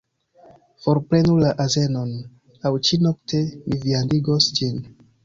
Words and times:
"Forprenu 0.85 1.35
la 1.43 1.51
azenon, 1.65 2.15
aŭ 2.71 2.71
ĉi-nokte 2.89 3.43
mi 3.67 3.79
viandigos 3.85 4.49
ĝin." 4.61 4.81